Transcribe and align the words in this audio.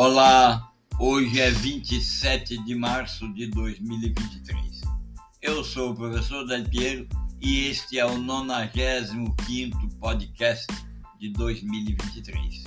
Olá, 0.00 0.72
hoje 1.00 1.40
é 1.40 1.50
27 1.50 2.64
de 2.64 2.76
março 2.76 3.34
de 3.34 3.48
2023. 3.48 4.80
Eu 5.42 5.64
sou 5.64 5.90
o 5.90 5.94
professor 5.96 6.46
Del 6.46 6.64
Piero 6.66 7.08
e 7.40 7.66
este 7.66 7.98
é 7.98 8.06
o 8.06 8.16
95 8.16 9.88
podcast 9.98 10.68
de 11.18 11.32
2023. 11.32 12.62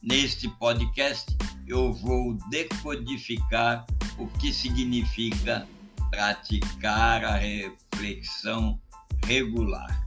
Neste 0.00 0.48
podcast 0.50 1.36
eu 1.66 1.92
vou 1.94 2.38
decodificar 2.48 3.84
o 4.16 4.28
que 4.38 4.52
significa 4.52 5.66
praticar 6.12 7.24
a 7.24 7.38
reflexão 7.38 8.80
regular. 9.24 10.06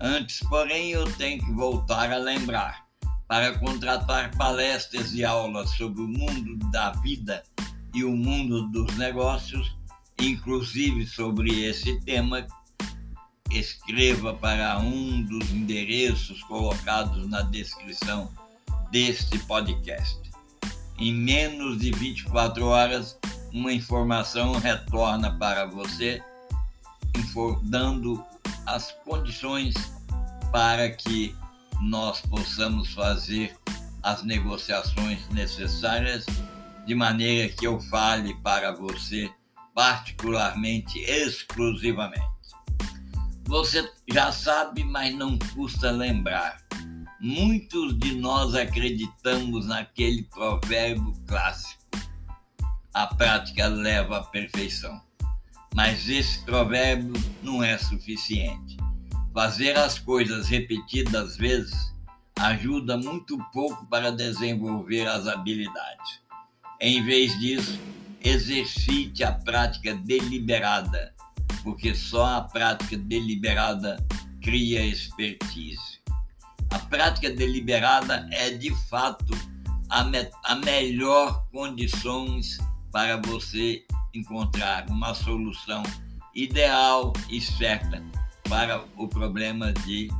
Antes, 0.00 0.40
porém, 0.48 0.92
eu 0.92 1.04
tenho 1.18 1.44
que 1.44 1.52
voltar 1.52 2.10
a 2.10 2.16
lembrar 2.16 2.89
para 3.30 3.56
contratar 3.60 4.36
palestras 4.36 5.14
e 5.14 5.24
aulas 5.24 5.70
sobre 5.76 6.02
o 6.02 6.08
mundo 6.08 6.56
da 6.72 6.90
vida 6.90 7.44
e 7.94 8.02
o 8.02 8.10
mundo 8.10 8.66
dos 8.72 8.96
negócios, 8.96 9.72
inclusive 10.20 11.06
sobre 11.06 11.62
esse 11.62 12.00
tema, 12.00 12.44
escreva 13.52 14.34
para 14.34 14.80
um 14.80 15.22
dos 15.22 15.48
endereços 15.52 16.42
colocados 16.42 17.28
na 17.28 17.42
descrição 17.42 18.28
deste 18.90 19.38
podcast. 19.38 20.18
Em 20.98 21.14
menos 21.14 21.78
de 21.78 21.92
24 21.92 22.66
horas, 22.66 23.16
uma 23.52 23.72
informação 23.72 24.54
retorna 24.54 25.38
para 25.38 25.66
você, 25.66 26.20
dando 27.62 28.24
as 28.66 28.90
condições 29.04 29.74
para 30.50 30.90
que 30.90 31.32
nós 31.80 32.20
possamos 32.20 32.92
fazer 32.92 33.56
as 34.02 34.22
negociações 34.22 35.28
necessárias 35.30 36.26
de 36.86 36.94
maneira 36.94 37.52
que 37.52 37.66
eu 37.66 37.80
fale 37.80 38.34
para 38.42 38.72
você 38.72 39.30
particularmente, 39.74 40.98
exclusivamente. 41.00 42.28
Você 43.44 43.90
já 44.08 44.30
sabe, 44.30 44.84
mas 44.84 45.14
não 45.14 45.38
custa 45.54 45.90
lembrar. 45.90 46.58
Muitos 47.20 47.98
de 47.98 48.14
nós 48.14 48.54
acreditamos 48.54 49.66
naquele 49.66 50.22
provérbio 50.24 51.12
clássico: 51.26 51.82
a 52.94 53.06
prática 53.06 53.66
leva 53.66 54.18
à 54.18 54.22
perfeição. 54.24 55.00
Mas 55.74 56.08
esse 56.08 56.44
provérbio 56.44 57.12
não 57.42 57.62
é 57.62 57.78
suficiente. 57.78 58.76
Fazer 59.32 59.78
as 59.78 59.98
coisas 59.98 60.48
repetidas 60.48 61.36
vezes 61.36 61.94
ajuda 62.38 62.96
muito 62.96 63.38
pouco 63.52 63.86
para 63.86 64.10
desenvolver 64.10 65.06
as 65.06 65.26
habilidades. 65.26 66.20
Em 66.80 67.04
vez 67.04 67.38
disso, 67.38 67.78
exercite 68.22 69.22
a 69.22 69.32
prática 69.32 69.94
deliberada, 69.94 71.14
porque 71.62 71.94
só 71.94 72.38
a 72.38 72.40
prática 72.42 72.96
deliberada 72.96 74.04
cria 74.42 74.84
expertise. 74.84 76.00
A 76.70 76.78
prática 76.78 77.30
deliberada 77.30 78.28
é 78.32 78.50
de 78.50 78.74
fato 78.88 79.34
a, 79.88 80.04
me 80.04 80.28
a 80.44 80.54
melhor 80.56 81.46
condições 81.52 82.58
para 82.90 83.16
você 83.18 83.84
encontrar 84.14 84.88
uma 84.88 85.14
solução 85.14 85.82
ideal 86.34 87.12
e 87.28 87.40
certa 87.40 88.02
para 88.50 88.84
o 88.96 89.06
problema 89.06 89.72
de 89.72 90.10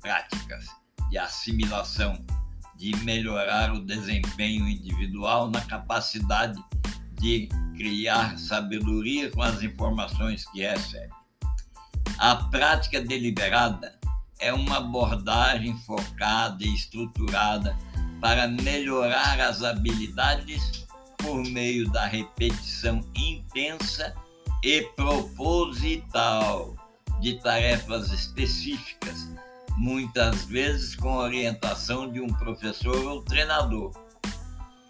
práticas, 0.00 0.64
de 1.10 1.18
assimilação, 1.18 2.18
de 2.74 2.96
melhorar 3.04 3.70
o 3.74 3.84
desempenho 3.84 4.66
individual 4.66 5.50
na 5.50 5.60
capacidade 5.60 6.58
de 7.20 7.50
criar 7.76 8.38
sabedoria 8.38 9.30
com 9.30 9.42
as 9.42 9.62
informações 9.62 10.46
que 10.46 10.62
recebe. 10.62 11.12
A 12.18 12.36
prática 12.36 12.98
deliberada 12.98 13.94
é 14.38 14.54
uma 14.54 14.78
abordagem 14.78 15.76
focada 15.80 16.64
e 16.64 16.74
estruturada 16.74 17.76
para 18.22 18.48
melhorar 18.48 19.38
as 19.38 19.62
habilidades 19.62 20.86
por 21.18 21.44
meio 21.50 21.90
da 21.90 22.06
repetição 22.06 23.02
intensa 23.14 24.14
e 24.64 24.80
proposital 24.96 26.74
de 27.20 27.34
tarefas 27.40 28.10
específicas, 28.12 29.28
muitas 29.76 30.44
vezes 30.44 30.94
com 30.94 31.16
orientação 31.16 32.10
de 32.10 32.20
um 32.20 32.28
professor 32.28 32.96
ou 33.06 33.22
treinador. 33.22 33.92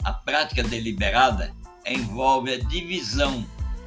A 0.05 0.13
prática 0.13 0.63
deliberada 0.63 1.55
envolve 1.85 2.53
a 2.53 2.59
divisão 2.59 3.45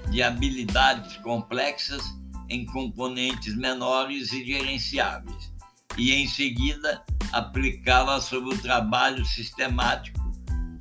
de 0.10 0.24
habilidades 0.24 1.18
complexas 1.18 2.04
em 2.50 2.66
componentes 2.66 3.56
menores 3.56 4.34
e 4.34 4.46
gerenciáveis, 4.46 5.52
e 5.98 6.14
em 6.14 6.28
seguida 6.28 7.04
aplicá-la 7.32 8.20
sobre 8.20 8.56
o 8.56 8.62
trabalho 8.62 9.24
sistemático 9.26 10.20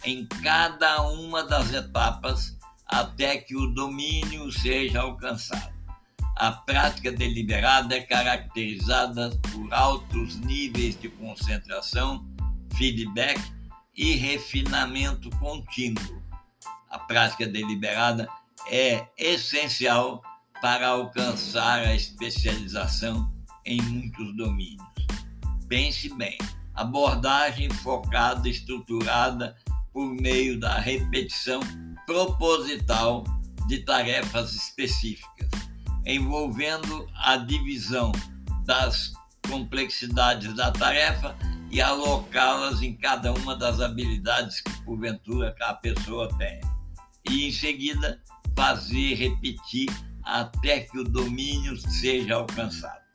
em 0.05 0.27
cada 0.43 1.03
uma 1.03 1.43
das 1.45 1.73
etapas 1.73 2.57
até 2.87 3.37
que 3.37 3.55
o 3.55 3.67
domínio 3.69 4.51
seja 4.51 5.01
alcançado. 5.01 5.78
A 6.39 6.53
prática 6.53 7.11
deliberada 7.11 7.97
é 7.97 8.01
caracterizada 8.01 9.31
por 9.51 9.75
altos 9.75 10.37
níveis 10.37 10.97
de 10.97 11.09
concentração, 11.09 12.25
feedback 12.77 13.41
e 13.97 14.15
refinamento 14.15 15.31
contínuo. 15.31 16.23
A 16.91 16.97
prática 17.01 17.45
deliberada 17.45 18.29
é 18.71 19.05
essencial 19.19 20.23
para 20.63 20.87
alcançar 20.87 21.81
a 21.81 21.97
especialização 21.97 23.29
em 23.67 23.83
muitos 23.83 24.37
domínios. 24.37 24.87
Pense 25.69 26.09
bem, 26.15 26.39
abordagem 26.73 27.69
focada, 27.69 28.49
estruturada 28.49 29.57
por 29.93 30.07
meio 30.15 30.61
da 30.61 30.79
repetição 30.79 31.59
proposital 32.07 33.25
de 33.67 33.79
tarefas 33.79 34.55
específicas 34.55 35.68
envolvendo 36.09 37.07
a 37.15 37.37
divisão 37.37 38.11
das 38.65 39.13
complexidades 39.49 40.55
da 40.55 40.73
tarefa 40.73 41.37
e 41.71 41.81
alocá-las 41.81 42.83
em 42.83 42.95
cada 42.95 43.33
uma 43.33 43.55
das 43.55 43.81
habilidades 43.81 44.61
que 44.63 44.73
porventura 44.85 45.55
a 45.61 45.75
pessoa 45.75 46.29
tem. 46.39 46.61
E 47.29 47.47
em 47.47 47.53
seguida 47.53 48.21
fazer 48.57 49.15
repetir 49.15 49.89
até 50.25 50.81
que 50.81 50.99
o 50.99 51.05
domínio 51.05 51.77
seja 51.77 52.37
alcançado. 52.37 53.07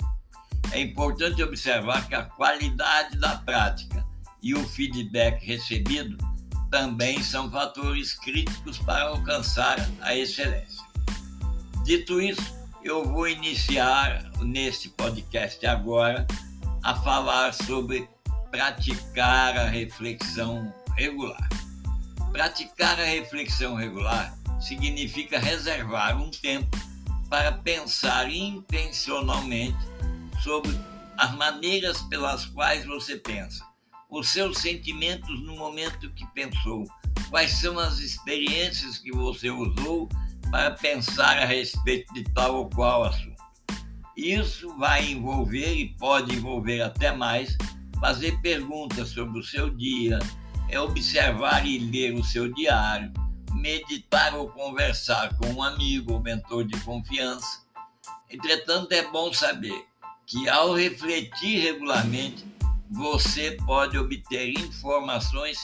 É 0.71 0.79
importante 0.79 1.41
observar 1.43 2.07
que 2.07 2.15
a 2.15 2.23
qualidade 2.23 3.17
da 3.17 3.37
prática 3.37 4.05
e 4.41 4.53
o 4.53 4.67
feedback 4.67 5.45
recebido 5.45 6.17
também 6.71 7.21
são 7.21 7.51
fatores 7.51 8.13
críticos 8.15 8.79
para 8.79 9.03
alcançar 9.03 9.77
a 10.01 10.15
excelência. 10.15 10.83
Dito 11.83 12.19
isso, 12.19 12.62
eu 12.83 13.05
vou 13.05 13.29
iniciar 13.29 14.29
neste 14.41 14.89
podcast 14.89 15.65
agora 15.65 16.27
a 16.83 16.93
falar 16.93 17.53
sobre 17.53 18.09
praticar 18.51 19.57
a 19.57 19.67
reflexão 19.67 20.73
regular. 20.97 21.47
Praticar 22.33 22.99
a 22.99 23.05
reflexão 23.05 23.75
regular 23.75 24.37
significa 24.59 25.39
reservar 25.39 26.21
um 26.21 26.29
tempo 26.29 26.77
para 27.29 27.53
pensar 27.53 28.29
intencionalmente 28.29 29.77
sobre 30.43 30.77
as 31.17 31.33
maneiras 31.35 32.01
pelas 32.03 32.45
quais 32.47 32.85
você 32.85 33.15
pensa, 33.15 33.65
os 34.09 34.27
seus 34.27 34.57
sentimentos 34.57 35.41
no 35.41 35.55
momento 35.55 36.11
que 36.11 36.25
pensou, 36.33 36.85
quais 37.29 37.51
são 37.51 37.79
as 37.79 37.99
experiências 37.99 38.97
que 38.97 39.11
você 39.11 39.49
usou 39.49 40.09
para 40.53 40.69
pensar 40.69 41.39
a 41.39 41.45
respeito 41.45 42.13
de 42.13 42.23
tal 42.25 42.57
ou 42.57 42.69
qual 42.69 43.05
assunto. 43.05 43.41
Isso 44.15 44.71
vai 44.77 45.03
envolver 45.03 45.73
e 45.73 45.95
pode 45.95 46.35
envolver 46.35 46.79
até 46.81 47.11
mais 47.11 47.57
fazer 47.99 48.39
perguntas 48.39 49.09
sobre 49.09 49.39
o 49.39 49.43
seu 49.43 49.71
dia, 49.71 50.19
é 50.69 50.79
observar 50.79 51.65
e 51.65 51.79
ler 51.79 52.13
o 52.13 52.23
seu 52.23 52.53
diário, 52.53 53.11
meditar 53.51 54.35
ou 54.35 54.47
conversar 54.47 55.35
com 55.39 55.47
um 55.53 55.63
amigo 55.63 56.13
ou 56.13 56.19
mentor 56.19 56.65
de 56.65 56.79
confiança. 56.81 57.63
Entretanto, 58.29 58.91
é 58.91 59.09
bom 59.09 59.33
saber 59.33 59.87
que 60.27 60.47
ao 60.47 60.75
refletir 60.75 61.61
regularmente, 61.61 62.45
você 62.91 63.57
pode 63.65 63.97
obter 63.97 64.51
informações 64.51 65.57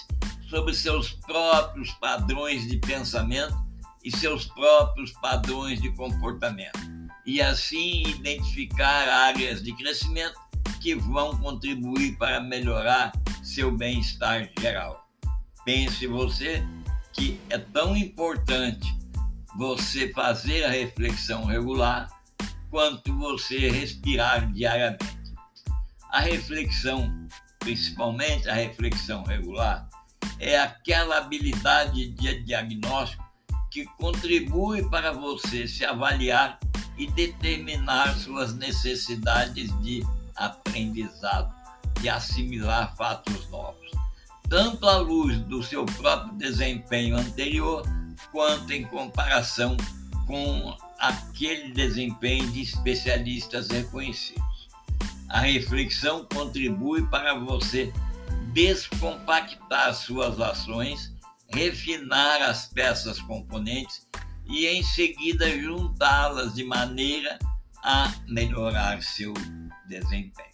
sobre 0.49 0.73
seus 0.73 1.11
próprios 1.11 1.91
padrões 1.91 2.67
de 2.67 2.77
pensamento 2.77 3.68
e 4.09 4.17
seus 4.17 4.47
próprios 4.47 5.11
padrões 5.11 5.79
de 5.79 5.91
comportamento, 5.91 6.79
e 7.27 7.39
assim 7.39 8.01
identificar 8.07 9.07
áreas 9.07 9.61
de 9.61 9.71
crescimento 9.75 10.33
que 10.81 10.95
vão 10.95 11.37
contribuir 11.37 12.17
para 12.17 12.41
melhorar 12.41 13.11
seu 13.43 13.71
bem-estar 13.71 14.49
geral. 14.59 15.07
Pense 15.63 16.07
você 16.07 16.65
que 17.13 17.39
é 17.51 17.59
tão 17.59 17.95
importante 17.95 18.97
você 19.55 20.11
fazer 20.11 20.63
a 20.63 20.71
reflexão 20.71 21.45
regular 21.45 22.09
quanto 22.71 23.15
você 23.15 23.69
respirar 23.69 24.51
diariamente. 24.51 25.05
A 26.09 26.21
reflexão, 26.21 27.27
principalmente 27.59 28.49
a 28.49 28.55
reflexão 28.55 29.23
regular, 29.23 29.87
é 30.39 30.57
aquela 30.59 31.17
habilidade 31.17 32.07
de 32.09 32.43
diagnóstico 32.43 33.28
que 33.69 33.85
contribui 33.97 34.87
para 34.89 35.11
você 35.11 35.67
se 35.67 35.85
avaliar 35.85 36.59
e 36.97 37.07
determinar 37.07 38.15
suas 38.15 38.53
necessidades 38.53 39.69
de 39.81 40.05
aprendizado, 40.35 41.53
de 42.01 42.09
assimilar 42.09 42.95
fatos 42.95 43.49
novos, 43.49 43.91
tanto 44.49 44.87
à 44.87 44.97
luz 44.97 45.37
do 45.41 45.61
seu 45.63 45.85
próprio 45.85 46.33
desempenho 46.33 47.17
anterior, 47.17 47.83
quanto 48.31 48.71
em 48.73 48.83
comparação 48.83 49.77
com 50.25 50.75
aquele 50.99 51.71
desempenho 51.71 52.47
de 52.51 52.61
especialistas 52.61 53.69
reconhecidos. 53.69 54.67
A 55.29 55.39
reflexão 55.41 56.25
contribui 56.25 57.05
para 57.07 57.35
você 57.35 57.93
descompactar 58.51 59.93
suas 59.93 60.39
ações, 60.39 61.13
refinar 61.51 62.41
as 62.41 62.67
peças 62.67 63.19
componentes 63.21 64.07
e 64.45 64.65
em 64.67 64.83
seguida 64.83 65.49
juntá-las 65.59 66.53
de 66.53 66.63
maneira 66.63 67.37
a 67.83 68.11
melhorar 68.27 69.01
seu 69.01 69.33
desempenho. 69.87 70.49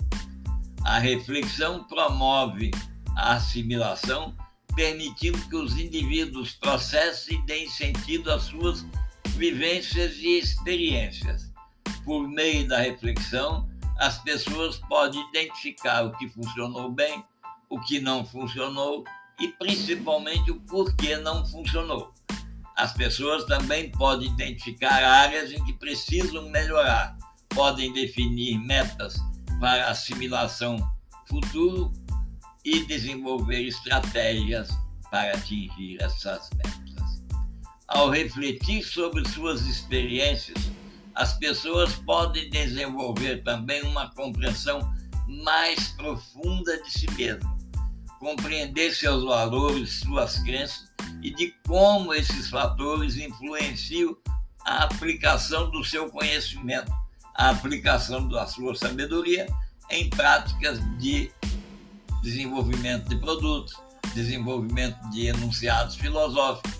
A 0.83 0.99
reflexão 0.99 1.83
promove 1.85 2.71
a 3.15 3.33
assimilação, 3.33 4.35
permitindo 4.75 5.39
que 5.49 5.55
os 5.55 5.77
indivíduos 5.77 6.53
processem 6.53 7.39
e 7.39 7.45
deem 7.45 7.69
sentido 7.69 8.31
às 8.31 8.43
suas 8.43 8.85
vivências 9.29 10.17
e 10.17 10.37
experiências. 10.37 11.51
Por 12.03 12.27
meio 12.27 12.67
da 12.67 12.79
reflexão, 12.79 13.67
as 13.97 14.21
pessoas 14.23 14.77
podem 14.89 15.27
identificar 15.29 16.03
o 16.03 16.11
que 16.17 16.29
funcionou 16.29 16.91
bem, 16.91 17.23
o 17.69 17.79
que 17.79 17.99
não 17.99 18.25
funcionou 18.25 19.03
e 19.39 19.47
principalmente 19.49 20.51
o 20.51 20.59
porquê 20.61 21.17
não 21.17 21.45
funcionou. 21.45 22.13
As 22.75 22.93
pessoas 22.93 23.45
também 23.45 23.89
podem 23.91 24.29
identificar 24.29 25.03
áreas 25.03 25.51
em 25.51 25.63
que 25.63 25.73
precisam 25.73 26.49
melhorar, 26.49 27.17
podem 27.49 27.93
definir 27.93 28.57
metas 28.59 29.15
para 29.59 29.89
assimilação 29.89 30.77
futuro 31.27 31.91
e 32.63 32.85
desenvolver 32.85 33.61
estratégias 33.63 34.69
para 35.09 35.33
atingir 35.33 36.01
essas 36.01 36.49
metas. 36.51 37.21
Ao 37.87 38.09
refletir 38.09 38.83
sobre 38.83 39.27
suas 39.29 39.61
experiências, 39.61 40.57
as 41.13 41.33
pessoas 41.37 41.93
podem 41.95 42.49
desenvolver 42.49 43.43
também 43.43 43.81
uma 43.83 44.13
compreensão 44.13 44.93
mais 45.27 45.89
profunda 45.89 46.81
de 46.83 46.91
si 46.91 47.09
mesmo, 47.11 47.54
compreender 48.19 48.93
seus 48.93 49.23
valores, 49.23 49.99
suas 49.99 50.39
crenças 50.39 50.91
e 51.21 51.33
de 51.33 51.53
como 51.67 52.13
esses 52.13 52.49
fatores 52.49 53.17
influenciam 53.17 54.15
a 54.65 54.83
aplicação 54.83 55.69
do 55.69 55.83
seu 55.83 56.09
conhecimento, 56.09 56.91
a 57.35 57.49
aplicação 57.49 58.27
da 58.27 58.45
sua 58.47 58.75
sabedoria 58.75 59.47
em 59.89 60.09
práticas 60.09 60.79
de 60.97 61.31
desenvolvimento 62.23 63.07
de 63.09 63.17
produtos, 63.17 63.75
desenvolvimento 64.13 64.97
de 65.09 65.27
enunciados 65.27 65.95
filosóficos, 65.95 66.71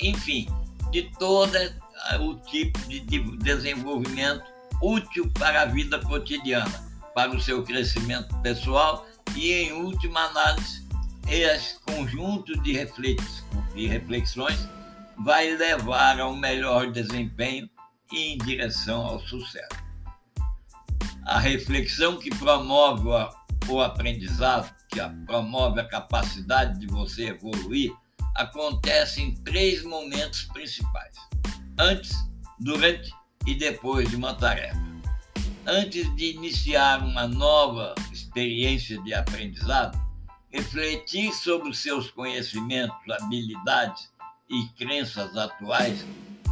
enfim, 0.00 0.48
de 0.90 1.10
toda 1.18 1.76
o 2.20 2.34
tipo 2.34 2.78
de 2.88 3.00
desenvolvimento 3.38 4.44
útil 4.82 5.30
para 5.38 5.62
a 5.62 5.66
vida 5.66 5.98
cotidiana, 6.00 6.84
para 7.14 7.34
o 7.34 7.40
seu 7.40 7.62
crescimento 7.62 8.36
pessoal 8.38 9.06
e, 9.36 9.52
em 9.52 9.72
última 9.72 10.20
análise, 10.20 10.84
esse 11.28 11.78
conjunto 11.80 12.56
de 12.60 12.72
reflexões 13.86 14.68
vai 15.18 15.56
levar 15.56 16.20
ao 16.20 16.34
melhor 16.36 16.90
desempenho 16.90 17.68
e 18.12 18.34
em 18.34 18.38
direção 18.38 19.04
ao 19.06 19.20
sucesso. 19.20 19.84
A 21.24 21.38
reflexão 21.38 22.18
que 22.18 22.30
promove 22.30 23.08
o 23.68 23.80
aprendizado, 23.80 24.74
que 24.88 25.00
promove 25.26 25.80
a 25.80 25.88
capacidade 25.88 26.78
de 26.78 26.86
você 26.86 27.28
evoluir, 27.28 27.92
acontece 28.34 29.22
em 29.22 29.34
três 29.42 29.82
momentos 29.82 30.44
principais 30.52 31.14
antes, 31.78 32.14
durante 32.60 33.10
e 33.46 33.54
depois 33.54 34.08
de 34.08 34.16
uma 34.16 34.34
tarefa. 34.34 34.93
Antes 35.66 36.14
de 36.14 36.32
iniciar 36.32 37.02
uma 37.02 37.26
nova 37.26 37.94
experiência 38.12 39.00
de 39.02 39.14
aprendizado, 39.14 39.98
refletir 40.50 41.32
sobre 41.32 41.70
os 41.70 41.78
seus 41.78 42.10
conhecimentos, 42.10 42.96
habilidades 43.10 44.10
e 44.50 44.66
crenças 44.76 45.34
atuais 45.36 46.04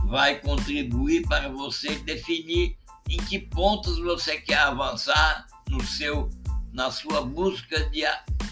vai 0.06 0.36
contribuir 0.40 1.26
para 1.28 1.50
você 1.50 1.96
definir 1.96 2.74
em 3.08 3.18
que 3.18 3.38
pontos 3.38 3.98
você 3.98 4.40
quer 4.40 4.58
avançar 4.58 5.46
no 5.68 5.84
seu 5.84 6.30
na 6.72 6.90
sua 6.90 7.20
busca 7.20 7.90
de 7.90 8.02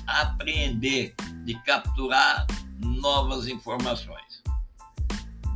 aprender, 0.07 1.15
de 1.47 1.55
capturar 1.62 2.47
novas 2.79 3.49
informações. 3.49 4.43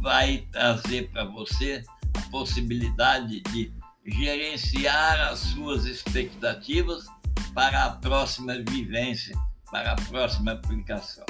Vai 0.00 0.46
trazer 0.50 1.10
para 1.10 1.24
você 1.24 1.84
a 2.16 2.20
possibilidade 2.30 3.42
de 3.42 3.70
gerenciar 4.04 5.20
as 5.28 5.38
suas 5.38 5.86
expectativas 5.86 7.06
para 7.54 7.84
a 7.84 7.90
próxima 7.90 8.54
vivência, 8.68 9.36
para 9.70 9.92
a 9.92 9.96
próxima 9.96 10.52
aplicação. 10.52 11.24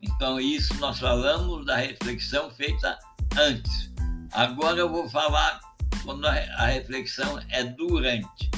Então, 0.00 0.40
isso 0.40 0.74
nós 0.74 0.98
falamos 0.98 1.66
da 1.66 1.76
reflexão 1.76 2.50
feita 2.50 2.98
antes. 3.36 3.92
Agora 4.32 4.78
eu 4.78 4.88
vou 4.88 5.08
falar 5.08 5.60
quando 6.04 6.26
a 6.26 6.66
reflexão 6.66 7.42
é 7.50 7.64
durante. 7.64 8.50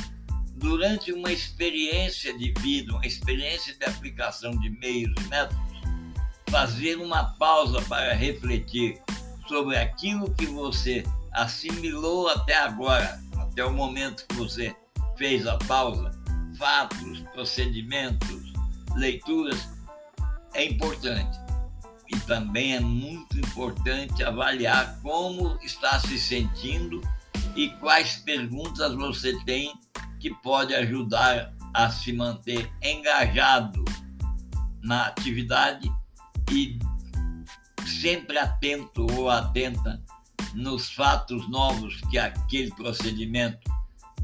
Durante 0.56 1.12
uma 1.12 1.32
experiência 1.32 2.36
de 2.36 2.52
vida, 2.58 2.92
uma 2.92 3.06
experiência 3.06 3.74
de 3.74 3.84
aplicação 3.84 4.50
de 4.58 4.70
meios 4.70 5.12
e 5.16 5.28
métodos, 5.28 5.56
fazer 6.50 6.96
uma 6.96 7.24
pausa 7.36 7.80
para 7.82 8.12
refletir 8.12 9.00
sobre 9.46 9.76
aquilo 9.76 10.34
que 10.34 10.46
você 10.46 11.04
assimilou 11.32 12.28
até 12.28 12.56
agora, 12.58 13.20
até 13.58 13.64
o 13.64 13.72
momento 13.72 14.24
que 14.28 14.36
você 14.36 14.76
fez 15.16 15.44
a 15.44 15.58
pausa, 15.58 16.12
fatos, 16.56 17.18
procedimentos, 17.32 18.52
leituras, 18.94 19.68
é 20.54 20.64
importante. 20.64 21.36
E 22.08 22.16
também 22.20 22.76
é 22.76 22.80
muito 22.80 23.36
importante 23.36 24.22
avaliar 24.22 25.00
como 25.02 25.58
está 25.60 25.98
se 25.98 26.20
sentindo 26.20 27.02
e 27.56 27.70
quais 27.80 28.18
perguntas 28.18 28.94
você 28.94 29.36
tem 29.44 29.74
que 30.20 30.32
pode 30.36 30.72
ajudar 30.72 31.52
a 31.74 31.90
se 31.90 32.12
manter 32.12 32.72
engajado 32.80 33.84
na 34.84 35.06
atividade 35.06 35.92
e 36.52 36.78
sempre 37.84 38.38
atento 38.38 39.04
ou 39.14 39.28
atenta 39.28 40.00
nos 40.58 40.90
fatos 40.90 41.48
novos 41.48 42.00
que 42.10 42.18
aquele 42.18 42.70
procedimento 42.74 43.70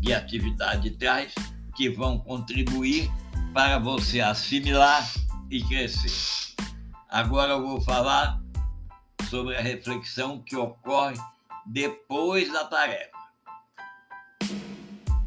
de 0.00 0.12
atividade 0.12 0.90
traz, 0.90 1.32
que 1.76 1.88
vão 1.88 2.18
contribuir 2.18 3.08
para 3.52 3.78
você 3.78 4.20
assimilar 4.20 5.08
e 5.48 5.62
crescer. 5.62 6.54
Agora 7.08 7.52
eu 7.52 7.62
vou 7.62 7.80
falar 7.80 8.40
sobre 9.30 9.56
a 9.56 9.60
reflexão 9.60 10.42
que 10.42 10.56
ocorre 10.56 11.16
depois 11.66 12.52
da 12.52 12.64
tarefa. 12.64 13.14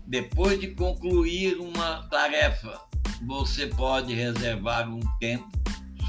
Depois 0.06 0.60
de 0.60 0.68
concluir 0.68 1.58
uma 1.58 2.04
tarefa, 2.10 2.82
você 3.26 3.68
pode 3.68 4.14
reservar 4.14 4.90
um 4.90 5.00
tempo 5.20 5.50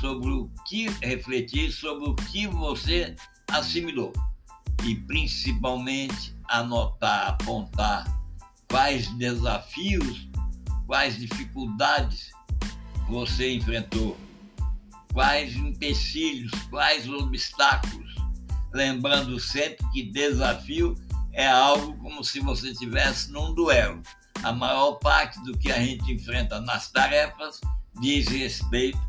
sobre 0.00 0.28
o 0.28 0.50
que 0.67 0.88
refletir 1.02 1.73
sobre 1.73 2.09
o 2.09 2.14
que 2.14 2.47
você 2.49 3.14
assimilou 3.49 4.12
e 4.85 4.94
principalmente 4.94 6.35
anotar, 6.49 7.28
apontar 7.28 8.06
quais 8.68 9.08
desafios, 9.16 10.28
quais 10.87 11.18
dificuldades 11.18 12.30
você 13.08 13.54
enfrentou, 13.54 14.16
quais 15.12 15.56
empecilhos, 15.56 16.52
quais 16.70 17.08
obstáculos, 17.08 18.14
lembrando 18.73 19.38
sempre 19.40 19.87
que 19.92 20.02
desafio 20.11 20.94
é 21.32 21.47
algo 21.47 21.97
como 21.99 22.23
se 22.25 22.40
você 22.40 22.70
estivesse 22.70 23.30
num 23.30 23.54
duelo. 23.54 24.02
A 24.42 24.52
maior 24.52 24.92
parte 24.94 25.42
do 25.44 25.56
que 25.56 25.70
a 25.70 25.80
gente 25.80 26.12
enfrenta 26.12 26.61
nas 26.61 26.90
tarefas 26.90 27.61
diz 28.00 28.28
respeito 28.28 29.00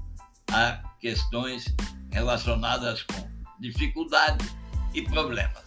a 0.52 0.82
questões 1.00 1.74
relacionadas 2.12 3.04
com 3.04 3.30
dificuldades 3.60 4.59
e 4.94 5.02
problemas. 5.02 5.64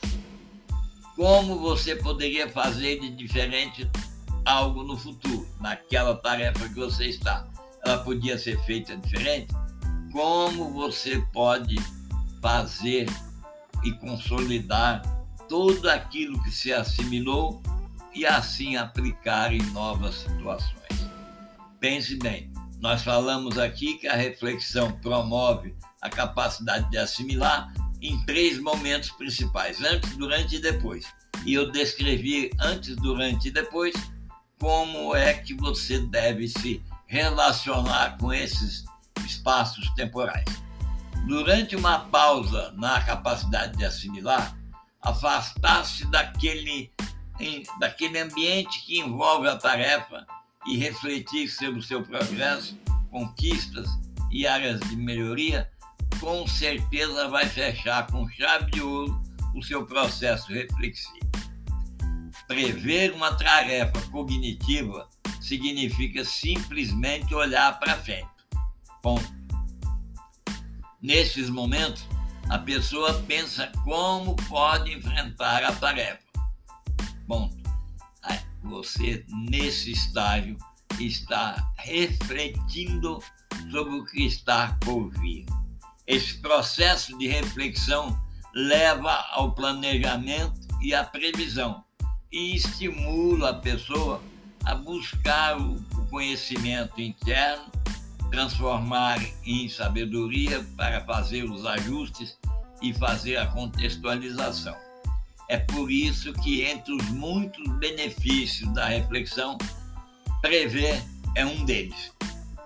Como 1.16 1.58
você 1.58 1.96
poderia 1.96 2.48
fazer 2.48 3.00
de 3.00 3.10
diferente 3.10 3.88
algo 4.44 4.82
no 4.82 4.96
futuro, 4.96 5.46
naquela 5.60 6.16
tarefa 6.16 6.68
que 6.68 6.74
você 6.74 7.06
está? 7.06 7.46
Ela 7.84 7.98
podia 7.98 8.38
ser 8.38 8.58
feita 8.64 8.96
diferente? 8.96 9.54
Como 10.10 10.72
você 10.72 11.24
pode 11.32 11.76
fazer 12.40 13.06
e 13.84 13.92
consolidar 13.92 15.02
tudo 15.48 15.88
aquilo 15.88 16.42
que 16.42 16.50
se 16.50 16.72
assimilou 16.72 17.62
e 18.14 18.26
assim 18.26 18.76
aplicar 18.76 19.52
em 19.52 19.62
novas 19.72 20.14
situações? 20.16 20.82
Pense 21.78 22.16
bem, 22.16 22.52
nós 22.80 23.02
falamos 23.02 23.58
aqui 23.58 23.94
que 23.94 24.08
a 24.08 24.16
reflexão 24.16 24.92
promove 25.00 25.74
a 26.00 26.08
capacidade 26.08 26.90
de 26.90 26.98
assimilar 26.98 27.72
em 28.02 28.20
três 28.24 28.58
momentos 28.58 29.10
principais: 29.12 29.80
antes, 29.80 30.16
durante 30.16 30.56
e 30.56 30.58
depois. 30.58 31.06
E 31.46 31.54
eu 31.54 31.70
descrevi 31.70 32.50
antes, 32.60 32.96
durante 32.96 33.48
e 33.48 33.50
depois 33.50 33.94
como 34.58 35.14
é 35.16 35.34
que 35.34 35.54
você 35.54 35.98
deve 35.98 36.48
se 36.48 36.82
relacionar 37.06 38.16
com 38.18 38.32
esses 38.32 38.84
espaços 39.24 39.88
temporais. 39.94 40.44
Durante 41.26 41.76
uma 41.76 42.00
pausa 42.00 42.72
na 42.76 43.00
capacidade 43.00 43.76
de 43.76 43.84
assimilar, 43.84 44.56
afastar-se 45.00 46.06
daquele, 46.06 46.92
daquele 47.80 48.18
ambiente 48.18 48.84
que 48.84 48.98
envolve 48.98 49.48
a 49.48 49.56
tarefa 49.56 50.26
e 50.66 50.76
refletir 50.76 51.48
sobre 51.48 51.80
o 51.80 51.82
seu 51.82 52.02
progresso, 52.02 52.78
conquistas 53.10 53.88
e 54.30 54.46
áreas 54.46 54.80
de 54.80 54.96
melhoria 54.96 55.71
com 56.22 56.46
certeza 56.46 57.26
vai 57.26 57.44
fechar 57.46 58.06
com 58.06 58.28
chave 58.28 58.70
de 58.70 58.80
ouro 58.80 59.20
o 59.56 59.62
seu 59.62 59.84
processo 59.84 60.52
reflexivo. 60.52 61.18
Prever 62.46 63.12
uma 63.12 63.34
tarefa 63.34 64.00
cognitiva 64.08 65.08
significa 65.40 66.24
simplesmente 66.24 67.34
olhar 67.34 67.76
para 67.80 67.96
frente. 67.98 68.30
Ponto. 69.02 69.34
Nesses 71.02 71.50
momentos, 71.50 72.06
a 72.48 72.56
pessoa 72.56 73.14
pensa 73.24 73.72
como 73.82 74.36
pode 74.48 74.92
enfrentar 74.92 75.64
a 75.64 75.72
tarefa. 75.72 76.22
Ponto. 77.26 77.60
Você, 78.62 79.26
nesse 79.28 79.90
estágio, 79.90 80.56
está 81.00 81.68
refletindo 81.78 83.18
sobre 83.72 83.96
o 83.96 84.04
que 84.04 84.24
está 84.24 84.78
por 84.80 85.10
vir. 85.18 85.44
Esse 86.06 86.38
processo 86.38 87.16
de 87.16 87.28
reflexão 87.28 88.20
leva 88.52 89.12
ao 89.30 89.52
planejamento 89.52 90.60
e 90.80 90.94
à 90.94 91.04
previsão 91.04 91.84
e 92.30 92.56
estimula 92.56 93.50
a 93.50 93.54
pessoa 93.54 94.20
a 94.64 94.74
buscar 94.74 95.60
o 95.60 95.80
conhecimento 96.10 97.00
interno, 97.00 97.64
transformar 98.30 99.18
em 99.44 99.68
sabedoria 99.68 100.64
para 100.76 101.04
fazer 101.04 101.44
os 101.44 101.64
ajustes 101.64 102.36
e 102.80 102.92
fazer 102.92 103.36
a 103.36 103.46
contextualização. 103.46 104.76
É 105.48 105.58
por 105.58 105.90
isso 105.90 106.32
que, 106.32 106.62
entre 106.62 106.94
os 106.94 107.08
muitos 107.10 107.64
benefícios 107.78 108.72
da 108.72 108.86
reflexão, 108.86 109.56
prever 110.40 111.02
é 111.36 111.44
um 111.44 111.64
deles. 111.64 112.12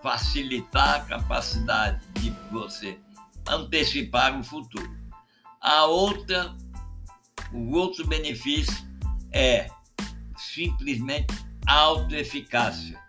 Facilitar 0.02 0.96
a 0.96 1.00
capacidade 1.00 2.00
de 2.20 2.30
você 2.50 2.96
antecipar 3.48 4.38
o 4.38 4.44
futuro. 4.44 4.90
A 5.60 5.84
outra, 5.86 6.54
o 7.52 7.76
outro 7.76 8.06
benefício 8.06 8.86
é 9.32 9.68
simplesmente 10.36 11.34
autoeficácia. 11.66 13.00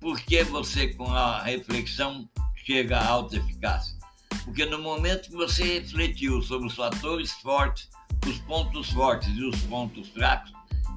Por 0.00 0.20
que 0.20 0.42
você, 0.44 0.88
com 0.94 1.10
a 1.12 1.42
reflexão, 1.42 2.28
chega 2.64 2.98
à 2.98 3.08
autoeficácia? 3.08 3.96
Porque 4.44 4.64
no 4.64 4.78
momento 4.78 5.28
que 5.28 5.36
você 5.36 5.80
refletiu 5.80 6.40
sobre 6.42 6.68
os 6.68 6.74
fatores 6.74 7.32
fortes, 7.32 7.88
os 8.26 8.38
pontos 8.40 8.90
fortes 8.90 9.28
e 9.36 9.44
os 9.44 9.60
pontos 9.62 10.08
fracos, 10.10 10.52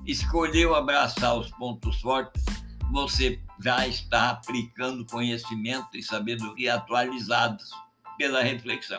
escolheu 0.06 0.76
abraçar 0.76 1.36
os 1.36 1.50
pontos 1.52 2.00
fortes, 2.00 2.44
você 2.92 3.40
já 3.62 3.88
está 3.88 4.32
aplicando 4.32 5.06
conhecimento 5.06 5.96
e 5.96 6.04
sabedoria 6.04 6.76
atualizados 6.76 7.72
pela 8.20 8.44
reflexão. 8.44 8.98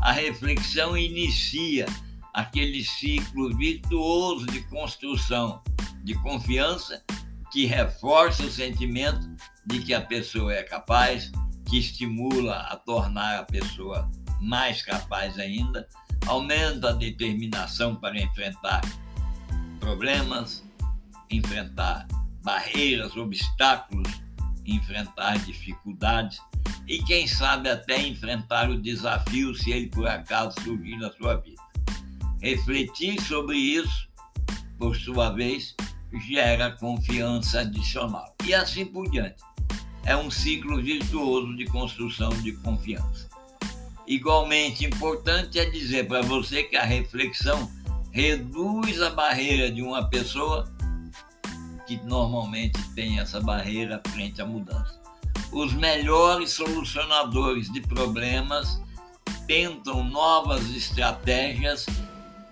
A 0.00 0.12
reflexão 0.12 0.96
inicia 0.96 1.84
aquele 2.32 2.84
ciclo 2.84 3.54
virtuoso 3.56 4.46
de 4.46 4.60
construção 4.68 5.60
de 6.04 6.14
confiança 6.22 7.02
que 7.50 7.66
reforça 7.66 8.44
o 8.44 8.50
sentimento 8.50 9.28
de 9.66 9.80
que 9.80 9.92
a 9.92 10.00
pessoa 10.00 10.54
é 10.54 10.62
capaz, 10.62 11.32
que 11.68 11.78
estimula 11.78 12.58
a 12.70 12.76
tornar 12.76 13.40
a 13.40 13.42
pessoa 13.42 14.08
mais 14.40 14.80
capaz 14.80 15.36
ainda, 15.38 15.88
aumenta 16.26 16.90
a 16.90 16.92
determinação 16.92 17.96
para 17.96 18.20
enfrentar 18.20 18.80
problemas, 19.80 20.64
enfrentar 21.28 22.06
barreiras, 22.44 23.16
obstáculos, 23.16 24.08
enfrentar 24.64 25.38
dificuldades 25.38 26.40
e 26.86 27.02
quem 27.02 27.26
sabe 27.26 27.68
até 27.68 28.00
enfrentar 28.00 28.70
o 28.70 28.80
desafio 28.80 29.54
se 29.54 29.72
ele 29.72 29.88
por 29.88 30.06
acaso 30.06 30.60
surgir 30.62 30.96
na 30.96 31.10
sua 31.12 31.36
vida. 31.36 31.60
Refletir 32.40 33.20
sobre 33.20 33.56
isso, 33.56 34.08
por 34.78 34.94
sua 34.94 35.30
vez, 35.30 35.74
gera 36.28 36.70
confiança 36.70 37.60
adicional. 37.60 38.32
E 38.44 38.54
assim 38.54 38.86
por 38.86 39.10
diante. 39.10 39.42
É 40.04 40.16
um 40.16 40.30
ciclo 40.30 40.80
virtuoso 40.80 41.56
de 41.56 41.64
construção 41.64 42.30
de 42.42 42.52
confiança. 42.52 43.28
Igualmente 44.06 44.84
importante 44.84 45.58
é 45.58 45.64
dizer 45.64 46.06
para 46.06 46.22
você 46.22 46.62
que 46.62 46.76
a 46.76 46.84
reflexão 46.84 47.68
reduz 48.12 49.02
a 49.02 49.10
barreira 49.10 49.68
de 49.72 49.82
uma 49.82 50.08
pessoa 50.08 50.72
que 51.88 51.96
normalmente 52.04 52.80
tem 52.94 53.18
essa 53.18 53.40
barreira 53.40 54.00
frente 54.12 54.40
à 54.40 54.46
mudança 54.46 55.05
os 55.52 55.72
melhores 55.72 56.50
solucionadores 56.50 57.72
de 57.72 57.80
problemas 57.80 58.80
tentam 59.46 60.04
novas 60.04 60.68
estratégias 60.70 61.86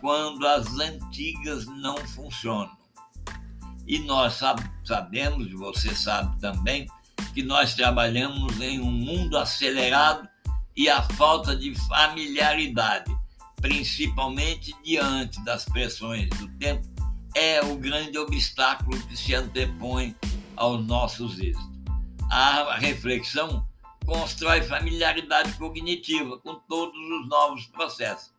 quando 0.01 0.47
as 0.47 0.79
antigas 0.79 1.67
não 1.67 1.97
funcionam. 2.09 2.77
E 3.87 3.99
nós 4.01 4.41
sabemos, 4.85 5.51
você 5.53 5.95
sabe 5.95 6.39
também, 6.41 6.87
que 7.35 7.43
nós 7.43 7.75
trabalhamos 7.75 8.61
em 8.61 8.81
um 8.81 8.91
mundo 8.91 9.37
acelerado 9.37 10.29
e 10.77 10.89
a 10.89 11.03
falta 11.03 11.55
de 11.55 11.75
familiaridade, 11.87 13.15
principalmente 13.61 14.75
diante 14.85 15.43
das 15.45 15.65
pressões 15.65 16.29
do 16.31 16.49
tempo, 16.59 16.87
é 17.35 17.61
o 17.63 17.77
grande 17.77 18.17
obstáculo 18.17 18.99
que 19.09 19.17
se 19.17 19.35
antepõe 19.35 20.15
aos 20.57 20.87
nossos 20.87 21.39
êxitos 21.39 21.74
a 22.31 22.77
reflexão 22.79 23.67
constrói 24.05 24.63
familiaridade 24.63 25.53
cognitiva 25.55 26.39
com 26.39 26.57
todos 26.69 26.99
os 26.99 27.29
novos 27.29 27.67
processos. 27.67 28.33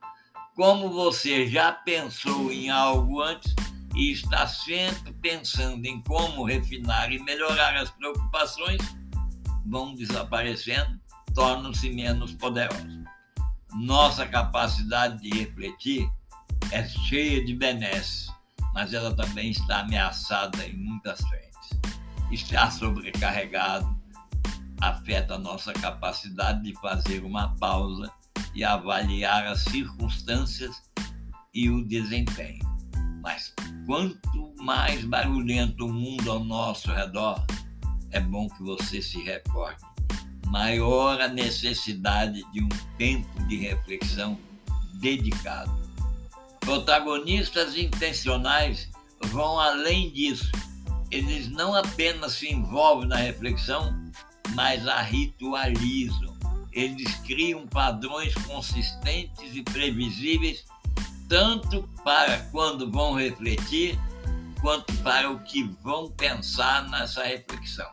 Como 0.55 0.89
você 0.89 1.47
já 1.47 1.71
pensou 1.71 2.51
em 2.51 2.69
algo 2.69 3.21
antes 3.21 3.53
e 3.95 4.11
está 4.11 4.47
sempre 4.47 5.13
pensando 5.13 5.85
em 5.85 6.01
como 6.01 6.45
refinar 6.45 7.11
e 7.11 7.19
melhorar 7.19 7.75
as 7.75 7.89
preocupações, 7.89 8.81
vão 9.65 9.95
desaparecendo, 9.95 10.99
tornam-se 11.33 11.89
menos 11.89 12.33
poderosos. 12.33 13.03
Nossa 13.73 14.25
capacidade 14.25 15.21
de 15.21 15.37
refletir 15.37 16.09
é 16.71 16.87
cheia 16.87 17.43
de 17.43 17.53
benesses, 17.53 18.31
mas 18.73 18.93
ela 18.93 19.13
também 19.15 19.51
está 19.51 19.79
ameaçada 19.79 20.65
em 20.65 20.73
muitas 20.77 21.19
frentes 21.21 21.54
estar 22.35 22.69
sobrecarregado 22.69 23.95
afeta 24.81 25.35
a 25.35 25.39
nossa 25.39 25.73
capacidade 25.73 26.61
de 26.63 26.73
fazer 26.79 27.23
uma 27.23 27.55
pausa 27.55 28.11
e 28.53 28.63
avaliar 28.63 29.47
as 29.47 29.63
circunstâncias 29.63 30.83
e 31.53 31.69
o 31.69 31.83
desempenho. 31.87 32.63
Mas 33.21 33.53
quanto 33.85 34.53
mais 34.61 35.03
barulhento 35.05 35.85
o 35.85 35.93
mundo 35.93 36.29
ao 36.29 36.43
nosso 36.43 36.91
redor, 36.91 37.43
é 38.11 38.19
bom 38.19 38.49
que 38.49 38.61
você 38.63 39.01
se 39.01 39.21
recorde. 39.23 39.81
Maior 40.47 41.19
a 41.21 41.27
necessidade 41.27 42.43
de 42.51 42.63
um 42.63 42.69
tempo 42.97 43.43
de 43.47 43.57
reflexão 43.57 44.37
dedicado. 44.95 45.73
Protagonistas 46.59 47.77
intencionais 47.77 48.89
vão 49.31 49.59
além 49.59 50.11
disso 50.11 50.51
eles 51.15 51.49
não 51.49 51.73
apenas 51.73 52.33
se 52.33 52.51
envolvem 52.51 53.07
na 53.07 53.15
reflexão, 53.15 53.95
mas 54.53 54.85
a 54.85 55.01
ritualizam. 55.01 56.35
eles 56.73 57.15
criam 57.19 57.65
padrões 57.65 58.33
consistentes 58.33 59.55
e 59.55 59.63
previsíveis, 59.63 60.65
tanto 61.29 61.83
para 62.03 62.39
quando 62.51 62.91
vão 62.91 63.13
refletir, 63.13 63.97
quanto 64.59 64.93
para 64.97 65.31
o 65.31 65.39
que 65.39 65.63
vão 65.81 66.11
pensar 66.11 66.89
nessa 66.89 67.23
reflexão. 67.23 67.89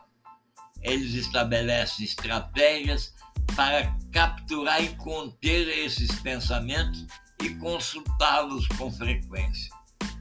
Eles 0.81 1.13
estabelecem 1.13 2.03
estratégias 2.03 3.13
para 3.55 3.95
capturar 4.11 4.83
e 4.83 4.89
conter 4.97 5.69
esses 5.69 6.11
pensamentos 6.19 7.05
e 7.41 7.55
consultá-los 7.55 8.67
com 8.67 8.91
frequência. 8.91 9.73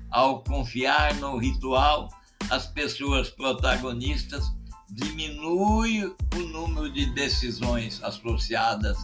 Ao 0.08 0.44
confiar 0.44 1.14
no 1.14 1.36
ritual, 1.36 2.08
as 2.52 2.66
pessoas 2.66 3.30
protagonistas 3.30 4.44
diminuem 4.90 6.04
o 6.04 6.38
número 6.52 6.92
de 6.92 7.06
decisões 7.14 7.98
associadas 8.04 8.98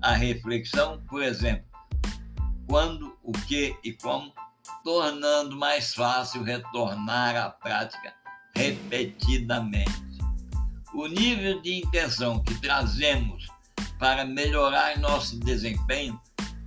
à 0.00 0.12
reflexão, 0.12 1.02
por 1.08 1.20
exemplo, 1.20 1.66
quando, 2.68 3.12
o 3.24 3.32
que 3.32 3.76
e 3.82 3.92
como, 3.94 4.32
tornando 4.84 5.56
mais 5.56 5.92
fácil 5.92 6.44
retornar 6.44 7.34
à 7.34 7.50
prática 7.50 8.14
repetidamente. 8.54 9.90
O 10.94 11.08
nível 11.08 11.60
de 11.60 11.80
intenção 11.80 12.40
que 12.44 12.54
trazemos 12.60 13.48
para 13.98 14.24
melhorar 14.24 14.96
nosso 15.00 15.40
desempenho, 15.40 16.20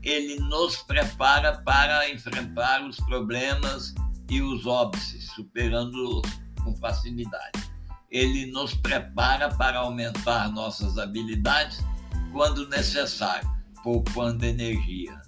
ele 0.03 0.37
nos 0.41 0.83
prepara 0.83 1.59
para 1.59 2.09
enfrentar 2.09 2.83
os 2.83 2.97
problemas 2.97 3.95
e 4.29 4.41
os 4.41 4.65
óbices, 4.65 5.29
superando-os 5.31 6.29
com 6.63 6.75
facilidade. 6.77 7.63
Ele 8.09 8.45
nos 8.47 8.73
prepara 8.73 9.49
para 9.49 9.79
aumentar 9.79 10.51
nossas 10.51 10.97
habilidades 10.97 11.83
quando 12.31 12.67
necessário, 12.69 13.49
poupando 13.83 14.45
energia. 14.45 15.21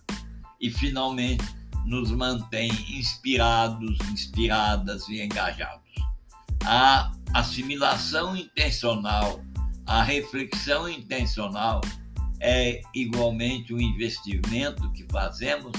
E, 0.60 0.72
finalmente, 0.72 1.46
nos 1.86 2.12
mantém 2.12 2.70
inspirados, 2.90 3.98
inspiradas 4.12 5.08
e 5.08 5.22
engajados. 5.22 5.88
A 6.66 7.12
assimilação 7.34 8.36
intencional, 8.36 9.42
a 9.86 10.04
reflexão 10.04 10.90
intencional 10.90 11.82
é 12.40 12.82
igualmente 12.94 13.74
um 13.74 13.80
investimento 13.80 14.92
que 14.92 15.06
fazemos 15.10 15.72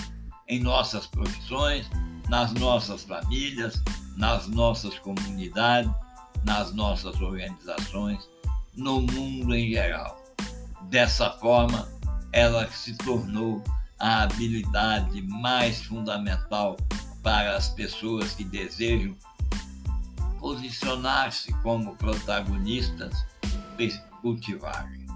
em 0.49 0.61
nossas 0.61 1.07
profissões, 1.07 1.87
nas 2.29 2.53
nossas 2.53 3.05
famílias, 3.05 3.83
nas 4.17 4.47
nossas 4.49 4.99
comunidades, 4.99 5.91
nas 6.45 6.73
nossas 6.75 7.21
organizações, 7.21 8.29
no 8.77 9.01
mundo 9.01 9.55
em 9.55 9.71
geral. 9.73 10.23
Dessa 10.83 11.31
forma, 11.33 11.89
ela 12.33 12.71
se 12.71 12.97
tornou 12.99 13.63
a 13.99 14.23
habilidade 14.23 15.23
mais 15.23 15.83
fundamental 15.83 16.77
para 17.23 17.57
as 17.57 17.69
pessoas 17.71 18.33
que 18.35 18.45
desejam 18.45 19.17
posicionar-se 20.39 21.53
como 21.63 21.97
protagonistas 21.97 23.27
cultivarem. 24.21 25.07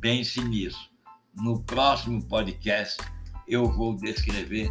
Pense 0.00 0.40
nisso. 0.42 0.90
No 1.34 1.62
próximo 1.62 2.22
podcast, 2.24 2.98
eu 3.48 3.70
vou 3.70 3.96
descrever 3.96 4.70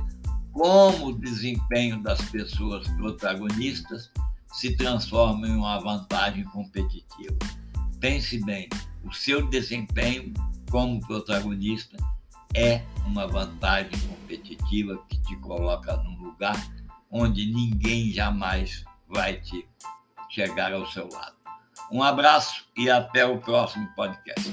como 0.51 1.07
o 1.07 1.17
desempenho 1.17 2.01
das 2.01 2.21
pessoas 2.29 2.87
protagonistas 2.89 4.11
se 4.53 4.75
transforma 4.75 5.47
em 5.47 5.55
uma 5.55 5.79
vantagem 5.79 6.43
competitiva. 6.45 7.37
Pense 7.99 8.43
bem, 8.43 8.67
o 9.03 9.13
seu 9.13 9.47
desempenho 9.47 10.33
como 10.69 10.99
protagonista 11.01 11.97
é 12.53 12.83
uma 13.05 13.27
vantagem 13.27 13.97
competitiva 14.07 15.01
que 15.09 15.17
te 15.21 15.35
coloca 15.37 15.95
num 15.97 16.17
lugar 16.23 16.55
onde 17.09 17.45
ninguém 17.45 18.11
jamais 18.11 18.83
vai 19.07 19.35
te 19.35 19.67
chegar 20.29 20.73
ao 20.73 20.85
seu 20.87 21.09
lado. 21.09 21.35
Um 21.91 22.01
abraço 22.01 22.65
e 22.77 22.89
até 22.89 23.25
o 23.25 23.39
próximo 23.39 23.87
podcast. 23.95 24.49